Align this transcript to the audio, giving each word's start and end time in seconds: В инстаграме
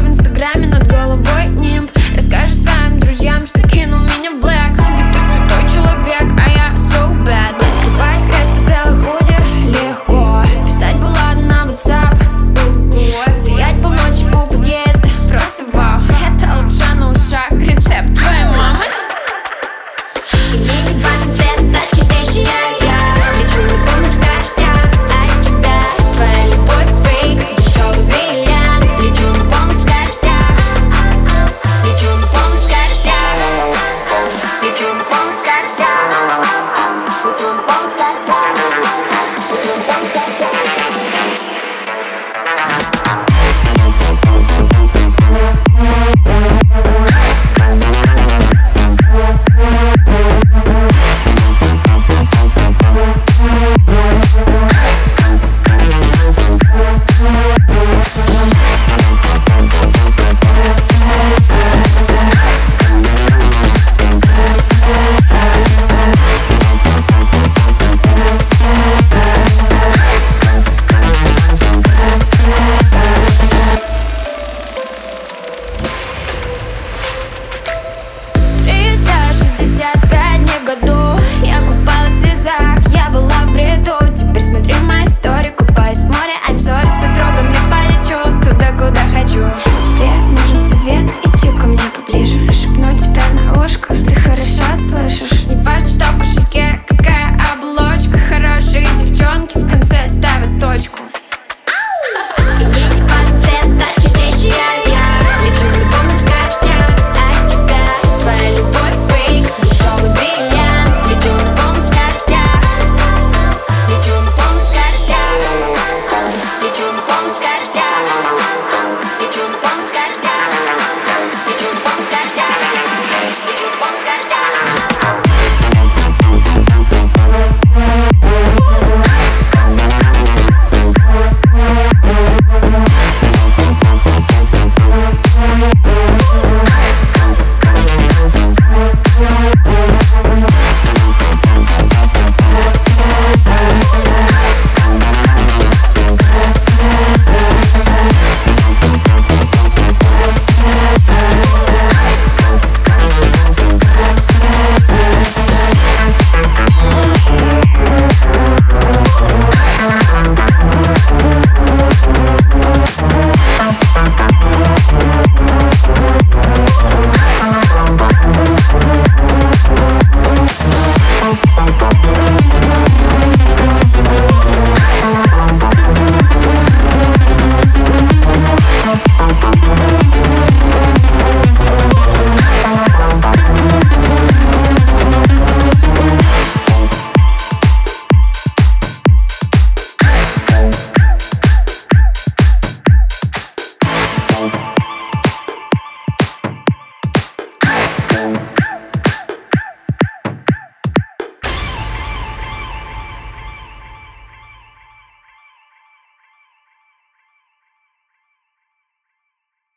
В 0.00 0.06
инстаграме 0.08 0.59